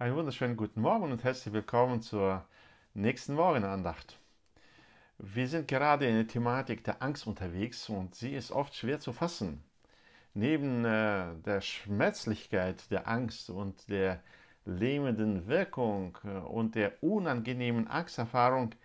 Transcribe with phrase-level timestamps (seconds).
[0.00, 2.44] Einen wunderschönen guten Morgen und herzlich willkommen zur
[2.94, 4.16] nächsten Morgenandacht.
[5.18, 9.12] Wir sind gerade in der Thematik der Angst unterwegs und sie ist oft schwer zu
[9.12, 9.60] fassen.
[10.34, 14.22] Neben äh, der Schmerzlichkeit der Angst und der
[14.64, 18.76] lähmenden Wirkung äh, und der unangenehmen Angsterfahrung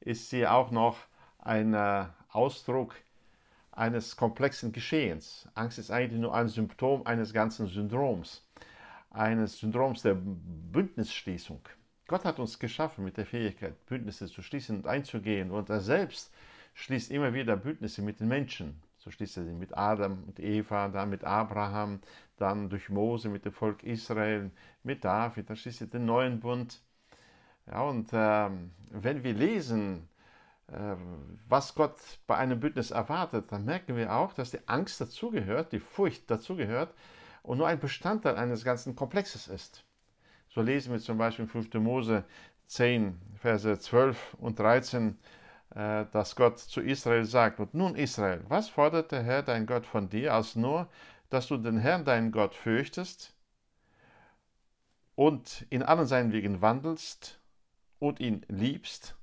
[0.00, 0.96] ist sie auch noch
[1.40, 2.94] ein äh, Ausdruck
[3.70, 5.46] eines komplexen Geschehens.
[5.52, 8.42] Angst ist eigentlich nur ein Symptom eines ganzen Syndroms
[9.14, 11.60] eines Syndroms der Bündnisschließung.
[12.06, 15.50] Gott hat uns geschaffen mit der Fähigkeit, Bündnisse zu schließen und einzugehen.
[15.50, 16.32] Und er selbst
[16.74, 18.82] schließt immer wieder Bündnisse mit den Menschen.
[18.98, 22.00] So schließt er sie mit Adam und Eva, dann mit Abraham,
[22.36, 24.50] dann durch Mose mit dem Volk Israel,
[24.82, 26.80] mit David, dann schließt er den neuen Bund.
[27.66, 28.50] Ja, und äh,
[28.90, 30.08] wenn wir lesen,
[30.68, 30.96] äh,
[31.48, 31.96] was Gott
[32.26, 36.92] bei einem Bündnis erwartet, dann merken wir auch, dass die Angst dazugehört, die Furcht dazugehört,
[37.44, 39.84] und nur ein Bestandteil eines ganzen Komplexes ist.
[40.48, 41.74] So lesen wir zum Beispiel in 5.
[41.74, 42.24] Mose
[42.66, 45.18] 10, Verse 12 und 13,
[45.74, 49.86] äh, dass Gott zu Israel sagt, und nun Israel, was fordert der Herr dein Gott
[49.86, 50.88] von dir, als nur,
[51.28, 53.34] dass du den Herrn deinen Gott fürchtest
[55.14, 57.40] und in allen seinen Wegen wandelst
[57.98, 59.16] und ihn liebst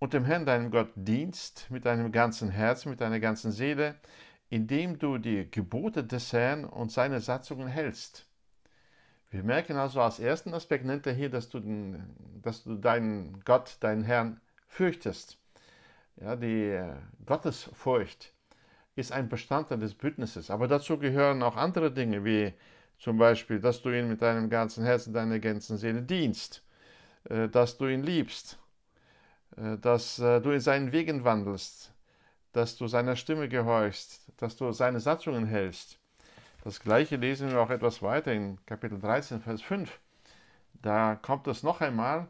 [0.00, 3.94] und dem Herrn deinem Gott dienst mit deinem ganzen Herzen, mit deiner ganzen Seele,
[4.48, 8.26] indem du die Gebote des Herrn und seine Satzungen hältst.
[9.30, 13.42] Wir merken also als ersten Aspekt nennt er hier, dass du, den, dass du deinen
[13.44, 15.38] Gott, deinen Herrn fürchtest.
[16.20, 16.94] Ja, die äh,
[17.26, 18.32] Gottesfurcht
[18.94, 22.54] ist ein Bestandteil des Bündnisses, aber dazu gehören auch andere Dinge, wie
[22.98, 26.62] zum Beispiel, dass du ihn mit deinem ganzen Herzen, deiner ganzen Seele dienst,
[27.24, 28.58] äh, dass du ihn liebst,
[29.56, 31.92] äh, dass du in seinen Wegen wandelst,
[32.56, 35.98] dass du seiner Stimme gehorchst, dass du seine Satzungen hältst.
[36.64, 40.00] Das gleiche lesen wir auch etwas weiter in Kapitel 13, Vers 5.
[40.80, 42.28] Da kommt es noch einmal,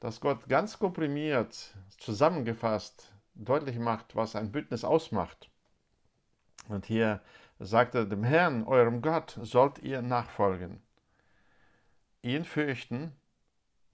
[0.00, 5.48] dass Gott ganz komprimiert, zusammengefasst, deutlich macht, was ein Bündnis ausmacht.
[6.66, 7.20] Und hier
[7.60, 10.82] sagt er, dem Herrn, eurem Gott, sollt ihr nachfolgen,
[12.20, 13.12] ihn fürchten,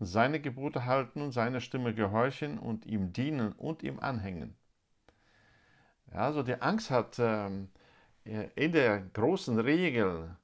[0.01, 4.58] seine Gebote halten und seine Stimme gehorchen und ihm dienen und ihm anhängen.
[6.11, 7.69] Also die Angst hat ähm,
[8.25, 10.37] in der großen Regel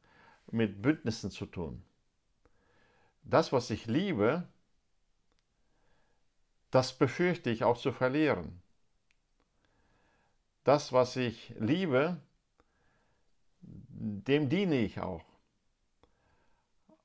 [0.50, 1.82] mit Bündnissen zu tun.
[3.22, 4.46] Das, was ich liebe,
[6.70, 8.60] das befürchte ich auch zu verlieren.
[10.64, 12.20] Das, was ich liebe,
[13.60, 15.24] dem diene ich auch.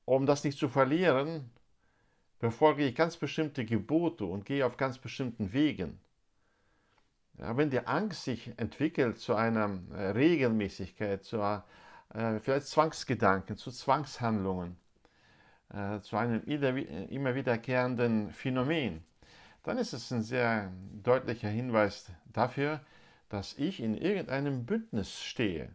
[0.04, 1.50] Um das nicht zu verlieren,
[2.38, 6.00] befolge ich ganz bestimmte Gebote und gehe auf ganz bestimmten Wegen.
[7.38, 13.70] Ja, wenn die Angst sich entwickelt zu einer äh, Regelmäßigkeit, zu äh, vielleicht Zwangsgedanken, zu
[13.70, 14.76] Zwangshandlungen,
[15.72, 19.04] äh, zu einem immer wiederkehrenden Phänomen,
[19.62, 22.80] dann ist es ein sehr deutlicher Hinweis dafür,
[23.28, 25.70] dass ich in irgendeinem Bündnis stehe.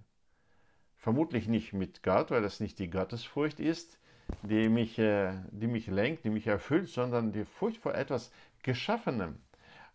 [0.97, 3.97] Vermutlich nicht mit Gott, weil das nicht die Gottesfurcht ist,
[4.41, 8.31] die mich, äh, die mich lenkt, die mich erfüllt, sondern die Furcht vor etwas
[8.63, 9.37] Geschaffenem,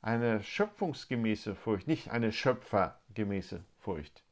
[0.03, 4.23] eine schöpfungsgemäße Furcht, nicht eine schöpfergemäße Furcht.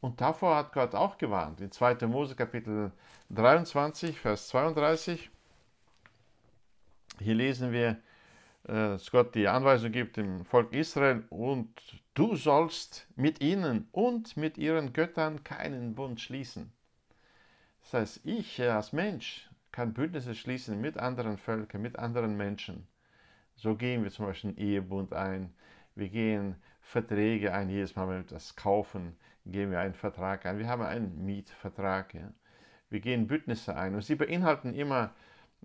[0.00, 1.60] Und davor hat Gott auch gewarnt.
[1.60, 2.06] In 2.
[2.06, 2.92] Mose Kapitel
[3.30, 5.30] 23, Vers 32.
[7.18, 7.88] Hier lesen wir,
[8.64, 11.70] äh, dass Gott die Anweisung gibt dem Volk Israel, und
[12.12, 16.70] du sollst mit ihnen und mit ihren Göttern keinen Bund schließen.
[17.80, 22.86] Das heißt, ich als Mensch kann Bündnisse schließen mit anderen Völkern, mit anderen Menschen.
[23.56, 25.54] So gehen wir zum Beispiel einen Ehebund ein.
[25.94, 27.68] Wir gehen Verträge ein.
[27.68, 29.16] Jedes Mal, wenn wir etwas kaufen,
[29.46, 30.58] gehen wir einen Vertrag ein.
[30.58, 32.14] Wir haben einen Mietvertrag.
[32.14, 32.32] Ja.
[32.90, 33.94] Wir gehen Bündnisse ein.
[33.94, 35.12] Und sie beinhalten immer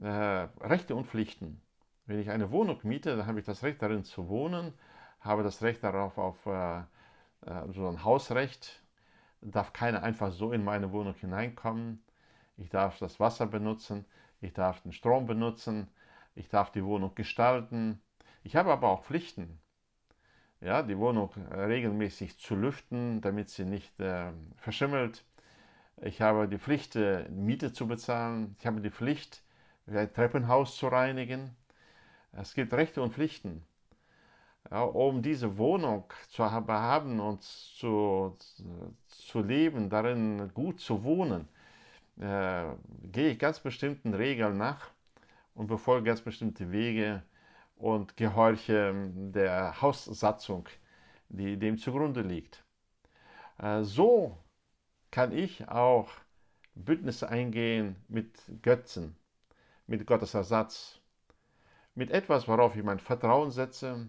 [0.01, 1.61] äh, Rechte und Pflichten.
[2.05, 4.73] Wenn ich eine Wohnung miete, dann habe ich das Recht darin zu wohnen,
[5.19, 6.83] habe das Recht darauf auf äh, äh
[7.73, 8.83] so ein Hausrecht.
[9.41, 12.03] Darf keiner einfach so in meine Wohnung hineinkommen.
[12.57, 14.05] Ich darf das Wasser benutzen,
[14.41, 15.87] ich darf den Strom benutzen,
[16.39, 18.01] ich darf die Wohnung gestalten.
[18.43, 19.59] Ich habe aber auch Pflichten.
[20.61, 25.25] Ja, die Wohnung regelmäßig zu lüften, damit sie nicht äh, verschimmelt.
[26.01, 28.55] Ich habe die Pflicht, äh, Miete zu bezahlen.
[28.59, 29.43] Ich habe die Pflicht,
[29.87, 31.55] ein Treppenhaus zu reinigen.
[32.33, 33.65] Es gibt Rechte und Pflichten.
[34.71, 38.37] Ja, um diese Wohnung zu haben und zu,
[39.07, 41.47] zu leben, darin gut zu wohnen,
[42.19, 42.65] äh,
[43.11, 44.91] gehe ich ganz bestimmten Regeln nach
[45.59, 47.21] und befolge ganz bestimmte Wege
[47.75, 50.69] und gehorche ähm, der Haussatzung,
[51.27, 52.63] die dem zugrunde liegt.
[53.57, 54.37] Äh, so
[55.11, 56.09] kann ich auch
[56.75, 59.17] Bündnisse eingehen mit Götzen,
[59.85, 61.01] mit Gottes Ersatz,
[61.93, 64.07] mit etwas, worauf ich mein Vertrauen setze,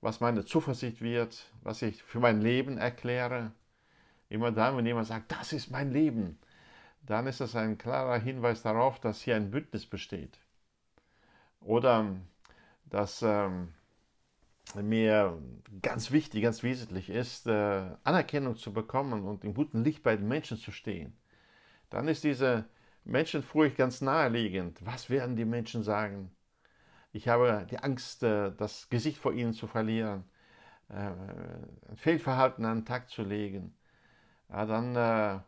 [0.00, 3.52] was meine Zuversicht wird, was ich für mein Leben erkläre.
[4.30, 6.38] Immer dann, wenn jemand sagt, das ist mein Leben,
[7.02, 10.38] dann ist das ein klarer Hinweis darauf, dass hier ein Bündnis besteht.
[11.68, 12.16] Oder
[12.86, 13.74] dass ähm,
[14.74, 15.38] mir
[15.82, 20.28] ganz wichtig, ganz wesentlich ist, äh, Anerkennung zu bekommen und im guten Licht bei den
[20.28, 21.12] Menschen zu stehen.
[21.90, 22.64] Dann ist diese
[23.04, 24.84] Menschenfurcht ganz naheliegend.
[24.86, 26.30] Was werden die Menschen sagen?
[27.12, 30.24] Ich habe die Angst, äh, das Gesicht vor ihnen zu verlieren,
[30.88, 33.76] äh, ein Fehlverhalten an den Tag zu legen.
[34.48, 35.40] Ja, dann äh,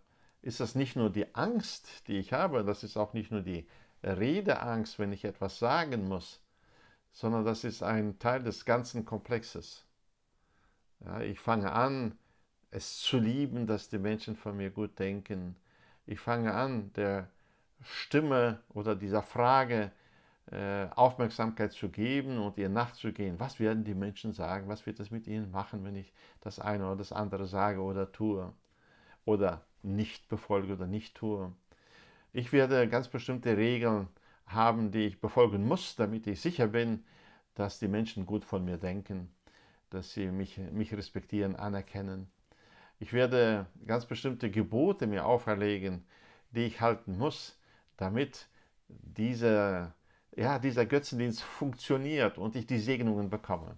[0.42, 3.66] ist das nicht nur die Angst, die ich habe, das ist auch nicht nur die
[4.02, 6.40] Redeangst, wenn ich etwas sagen muss,
[7.12, 9.84] sondern das ist ein Teil des ganzen Komplexes.
[11.04, 12.16] Ja, ich fange an,
[12.70, 15.56] es zu lieben, dass die Menschen von mir gut denken.
[16.06, 17.28] Ich fange an, der
[17.82, 19.92] Stimme oder dieser Frage
[20.50, 23.38] äh, Aufmerksamkeit zu geben und ihr nachzugehen.
[23.40, 24.68] Was werden die Menschen sagen?
[24.68, 28.12] Was wird es mit ihnen machen, wenn ich das eine oder das andere sage oder
[28.12, 28.52] tue?
[29.24, 31.52] Oder nicht befolge oder nicht tue?
[32.32, 34.08] Ich werde ganz bestimmte Regeln
[34.46, 37.04] haben, die ich befolgen muss, damit ich sicher bin,
[37.54, 39.34] dass die Menschen gut von mir denken,
[39.90, 42.30] dass sie mich, mich respektieren, anerkennen.
[43.00, 46.04] Ich werde ganz bestimmte Gebote mir auferlegen,
[46.52, 47.58] die ich halten muss,
[47.96, 48.46] damit
[48.88, 49.92] diese,
[50.36, 53.76] ja, dieser Götzendienst funktioniert und ich die Segnungen bekomme.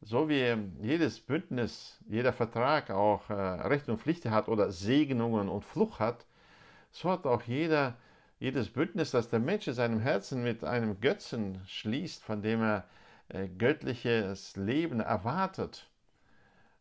[0.00, 5.64] So wie jedes Bündnis, jeder Vertrag auch äh, Recht und Pflicht hat oder Segnungen und
[5.64, 6.26] Fluch hat,
[6.92, 7.96] so hat auch jeder
[8.42, 12.84] jedes Bündnis, das der Mensch in seinem Herzen mit einem Götzen schließt, von dem er
[13.28, 15.88] äh, göttliches Leben erwartet,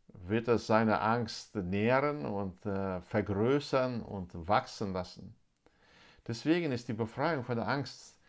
[0.08, 5.36] wird es seine Angst nähren und äh, vergrößern und wachsen lassen.
[6.28, 8.20] Deswegen ist die Befreiung von der Angst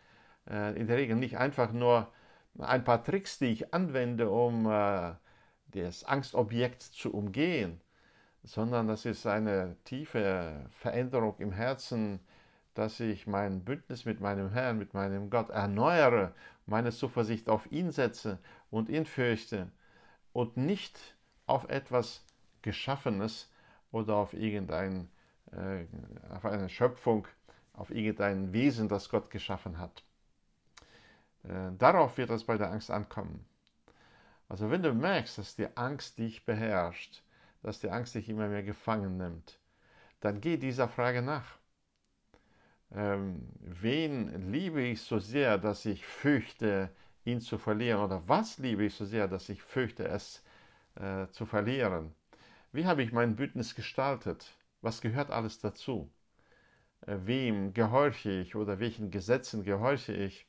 [0.47, 2.13] äh, in der Regel nicht einfach nur
[2.59, 4.65] ein paar Tricks, die ich anwende, um
[5.71, 7.81] das Angstobjekt zu umgehen,
[8.43, 12.19] sondern das ist eine tiefe Veränderung im Herzen,
[12.73, 16.33] dass ich mein Bündnis mit meinem Herrn, mit meinem Gott erneuere,
[16.65, 19.71] meine Zuversicht auf ihn setze und ihn fürchte
[20.33, 20.99] und nicht
[21.45, 22.25] auf etwas
[22.61, 23.49] Geschaffenes
[23.91, 25.09] oder auf irgendein,
[25.51, 25.85] äh,
[26.33, 27.27] auf eine Schöpfung,
[27.73, 30.03] auf irgendein Wesen, das Gott geschaffen hat.
[31.43, 33.45] Äh, darauf wird es bei der Angst ankommen.
[34.49, 37.23] Also wenn du merkst, dass die Angst dich beherrscht,
[37.63, 39.59] dass die Angst dich immer mehr gefangen nimmt,
[40.19, 41.57] dann geh dieser Frage nach
[42.95, 46.89] ähm, wen liebe ich so sehr, dass ich fürchte,
[47.25, 48.01] ihn zu verlieren?
[48.01, 50.43] Oder was liebe ich so sehr, dass ich fürchte, es
[50.95, 52.13] äh, zu verlieren?
[52.71, 54.57] Wie habe ich mein Bündnis gestaltet?
[54.81, 56.11] Was gehört alles dazu?
[57.07, 60.47] Äh, wem gehorche ich oder welchen Gesetzen gehorche ich?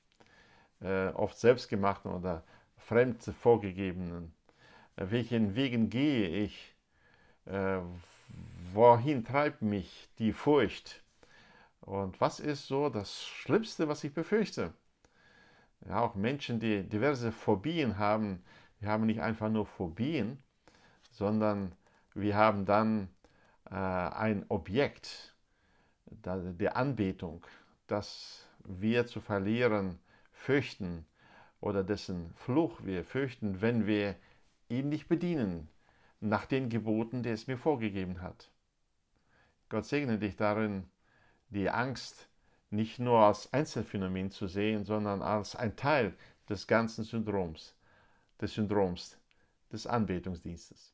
[0.81, 2.45] Äh, oft selbstgemachten oder
[2.77, 4.35] fremd vorgegebenen.
[4.97, 6.74] Äh, welchen Wegen gehe ich?
[7.47, 7.81] Äh,
[8.73, 11.03] wohin treibt mich die Furcht?
[11.81, 14.73] Und was ist so das Schlimmste, was ich befürchte?
[15.87, 18.43] Ja, auch Menschen, die diverse Phobien haben,
[18.81, 20.43] die haben nicht einfach nur Phobien,
[21.11, 21.73] sondern
[22.15, 23.09] wir haben dann
[23.71, 25.35] äh, ein Objekt
[26.07, 27.45] der Anbetung,
[27.87, 29.99] das wir zu verlieren
[30.33, 31.05] fürchten
[31.61, 34.17] oder dessen Fluch wir fürchten, wenn wir
[34.69, 35.69] ihn nicht bedienen
[36.25, 38.51] nach den Geboten, die es mir vorgegeben hat.
[39.69, 40.89] Gott segne dich darin,
[41.51, 42.29] die Angst
[42.71, 46.17] nicht nur als Einzelfenomen zu sehen, sondern als ein Teil
[46.49, 47.75] des ganzen Syndroms,
[48.41, 49.19] des Syndroms
[49.71, 50.94] des Anbetungsdienstes.